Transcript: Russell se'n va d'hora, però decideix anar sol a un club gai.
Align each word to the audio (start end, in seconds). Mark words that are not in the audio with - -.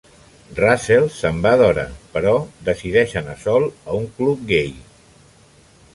Russell 0.59 1.03
se'n 1.17 1.41
va 1.43 1.51
d'hora, 1.61 1.83
però 2.15 2.33
decideix 2.71 3.15
anar 3.23 3.37
sol 3.45 3.69
a 3.69 3.99
un 4.03 4.09
club 4.17 4.45
gai. 4.55 4.77